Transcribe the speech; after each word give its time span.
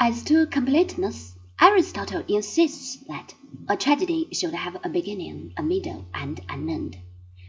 As 0.00 0.22
to 0.24 0.46
completeness, 0.46 1.34
Aristotle 1.60 2.22
insists 2.28 3.04
that 3.08 3.34
a 3.68 3.76
tragedy 3.76 4.28
should 4.32 4.54
have 4.54 4.76
a 4.84 4.88
beginning, 4.88 5.52
a 5.56 5.62
middle, 5.64 6.06
and 6.14 6.40
an 6.48 6.70
end. 6.70 6.96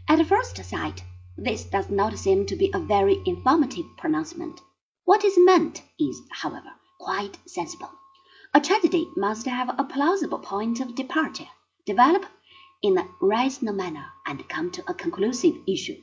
At 0.08 0.26
first 0.26 0.56
sight, 0.64 1.04
this 1.38 1.62
does 1.62 1.90
not 1.90 2.18
seem 2.18 2.46
to 2.46 2.56
be 2.56 2.68
a 2.74 2.80
very 2.80 3.22
informative 3.24 3.86
pronouncement. 3.96 4.60
What 5.04 5.24
is 5.24 5.38
meant 5.38 5.82
is, 6.00 6.22
however, 6.30 6.72
quite 6.98 7.38
sensible. 7.46 7.92
A 8.52 8.60
tragedy 8.60 9.06
must 9.16 9.46
have 9.46 9.72
a 9.78 9.84
plausible 9.84 10.40
point 10.40 10.80
of 10.80 10.96
departure, 10.96 11.48
develop 11.86 12.26
in 12.82 12.98
a 12.98 13.08
rational 13.20 13.74
manner, 13.74 14.06
and 14.26 14.48
come 14.48 14.72
to 14.72 14.90
a 14.90 14.94
conclusive 14.94 15.54
issue. 15.68 16.02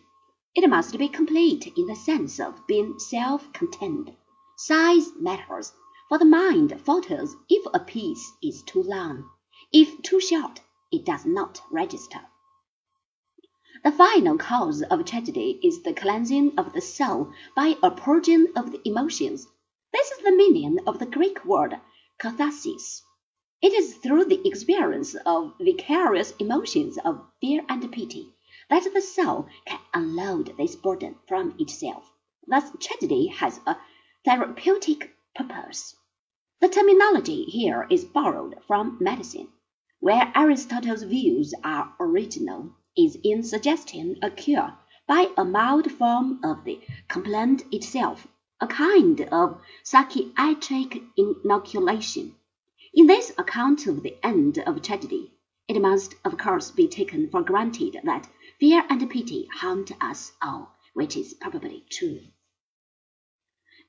It 0.55 0.69
must 0.69 0.97
be 0.97 1.09
complete 1.09 1.73
in 1.75 1.87
the 1.87 1.95
sense 1.95 2.39
of 2.39 2.65
being 2.67 2.99
self-contained. 2.99 4.15
Size 4.55 5.09
matters 5.19 5.73
for 6.09 6.17
the 6.17 6.25
mind 6.25 6.79
falters 6.81 7.35
if 7.49 7.65
a 7.73 7.79
piece 7.79 8.31
is 8.41 8.63
too 8.63 8.81
long. 8.81 9.29
If 9.73 10.01
too 10.03 10.21
short, 10.21 10.61
it 10.91 11.05
does 11.05 11.25
not 11.25 11.61
register. 11.69 12.21
The 13.83 13.91
final 13.91 14.37
cause 14.37 14.81
of 14.81 15.05
tragedy 15.05 15.59
is 15.61 15.83
the 15.83 15.93
cleansing 15.93 16.57
of 16.57 16.73
the 16.73 16.81
soul 16.81 17.33
by 17.55 17.75
a 17.83 17.91
purging 17.91 18.47
of 18.55 18.71
the 18.71 18.81
emotions. 18.87 19.47
This 19.91 20.11
is 20.11 20.23
the 20.23 20.31
meaning 20.31 20.79
of 20.87 20.99
the 20.99 21.05
Greek 21.05 21.43
word 21.43 21.79
catharsis. 22.17 23.03
It 23.61 23.73
is 23.73 23.95
through 23.97 24.25
the 24.25 24.47
experience 24.47 25.15
of 25.25 25.53
vicarious 25.59 26.31
emotions 26.39 26.97
of 27.03 27.25
fear 27.41 27.65
and 27.67 27.91
pity 27.91 28.33
that 28.69 28.87
the 28.93 29.01
soul 29.01 29.47
can 29.65 29.79
unload 29.93 30.55
this 30.57 30.75
burden 30.75 31.15
from 31.27 31.55
itself. 31.59 32.09
Thus, 32.47 32.71
tragedy 32.79 33.27
has 33.27 33.59
a 33.65 33.77
therapeutic 34.23 35.16
purpose. 35.37 35.95
The 36.61 36.67
terminology 36.67 37.43
here 37.43 37.85
is 37.91 38.03
borrowed 38.03 38.55
from 38.65 38.97
medicine, 38.99 39.49
where 39.99 40.31
Aristotle's 40.33 41.03
views 41.03 41.53
are 41.63 41.93
original, 41.99 42.73
is 42.97 43.15
in 43.23 43.43
suggesting 43.43 44.17
a 44.23 44.31
cure 44.31 44.73
by 45.07 45.31
a 45.37 45.45
mild 45.45 45.91
form 45.91 46.39
of 46.43 46.63
the 46.63 46.81
complaint 47.07 47.63
itself, 47.71 48.27
a 48.59 48.65
kind 48.65 49.21
of 49.31 49.61
psychiatric 49.83 51.03
inoculation. 51.15 52.33
In 52.95 53.05
this 53.05 53.31
account 53.37 53.85
of 53.85 54.01
the 54.01 54.17
end 54.25 54.57
of 54.57 54.81
tragedy, 54.81 55.31
it 55.67 55.79
must 55.79 56.15
of 56.25 56.39
course 56.39 56.71
be 56.71 56.87
taken 56.87 57.29
for 57.29 57.43
granted 57.43 57.99
that 58.05 58.27
fear 58.59 58.83
and 58.89 59.07
pity 59.07 59.47
haunt 59.53 59.91
us 60.01 60.31
all, 60.41 60.75
which 60.95 61.15
is 61.15 61.35
probably 61.35 61.85
true. 61.91 62.21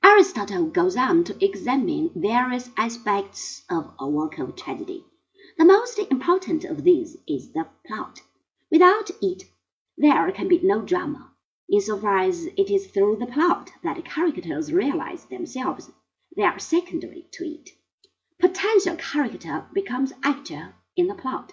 Aristotle 0.04 0.66
goes 0.66 0.96
on 0.96 1.24
to 1.24 1.44
examine 1.44 2.10
various 2.14 2.70
aspects 2.76 3.64
of 3.68 3.92
a 3.98 4.08
work 4.08 4.38
of 4.38 4.56
tragedy. 4.56 5.04
The 5.56 5.64
most 5.64 5.98
important 5.98 6.64
of 6.64 6.84
these 6.84 7.16
is 7.26 7.52
the 7.52 7.66
plot. 7.86 8.20
Without 8.70 9.10
it, 9.20 9.44
there 9.96 10.30
can 10.32 10.46
be 10.46 10.60
no 10.60 10.82
drama. 10.82 11.32
In 11.68 11.80
so 11.80 11.98
far 11.98 12.18
as 12.18 12.46
it 12.46 12.70
is 12.70 12.86
through 12.86 13.16
the 13.16 13.26
plot 13.26 13.70
that 13.82 14.04
characters 14.04 14.72
realize 14.72 15.24
themselves, 15.24 15.90
they 16.36 16.44
are 16.44 16.58
secondary 16.58 17.26
to 17.32 17.44
it. 17.44 17.70
Potential 18.38 18.94
character 18.96 19.66
becomes 19.74 20.12
actor 20.22 20.74
in 20.96 21.08
the 21.08 21.14
plot. 21.14 21.52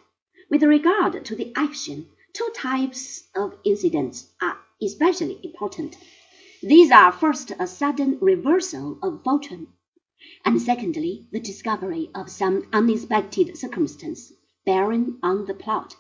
With 0.50 0.62
regard 0.62 1.26
to 1.26 1.36
the 1.36 1.52
action, 1.56 2.08
two 2.34 2.50
types 2.56 3.28
of 3.36 3.58
incidents 3.64 4.32
are 4.40 4.58
especially 4.82 5.40
important. 5.44 5.98
These 6.68 6.90
are 6.90 7.12
first 7.12 7.52
a 7.60 7.68
sudden 7.68 8.18
reversal 8.20 8.98
of 9.04 9.24
fortune, 9.24 9.68
and 10.44 10.60
secondly 10.60 11.28
the 11.32 11.40
discovery 11.40 12.10
of 12.16 12.28
some 12.28 12.68
unexpected 12.74 13.56
circumstance 13.56 14.34
bearing 14.66 15.20
on 15.22 15.46
the 15.46 15.54
plot. 15.54 15.96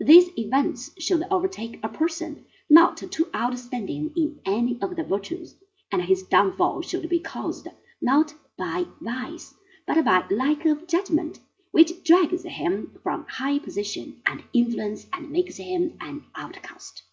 These 0.00 0.36
events 0.36 0.90
should 0.98 1.22
overtake 1.30 1.78
a 1.84 1.88
person 1.88 2.46
not 2.68 2.96
too 2.96 3.28
outstanding 3.32 4.10
in 4.16 4.40
any 4.44 4.76
of 4.82 4.96
the 4.96 5.04
virtues, 5.04 5.54
and 5.92 6.02
his 6.02 6.24
downfall 6.24 6.82
should 6.82 7.08
be 7.08 7.20
caused 7.20 7.68
not 8.02 8.34
by 8.56 8.86
vice, 9.00 9.54
but 9.86 10.04
by 10.04 10.26
lack 10.32 10.64
of 10.66 10.88
judgment, 10.88 11.38
which 11.70 12.02
drags 12.02 12.42
him 12.42 12.98
from 13.04 13.24
high 13.28 13.60
position 13.60 14.20
and 14.26 14.42
influence 14.52 15.06
and 15.12 15.30
makes 15.30 15.58
him 15.58 15.96
an 16.00 16.24
outcast. 16.34 17.04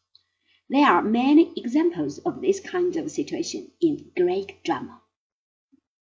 There 0.68 0.88
are 0.88 1.04
many 1.04 1.54
examples 1.56 2.18
of 2.20 2.42
this 2.42 2.60
kind 2.60 2.96
of 2.96 3.12
situation 3.12 3.72
in 3.82 4.12
Greek 4.16 4.64
drama. 4.64 5.02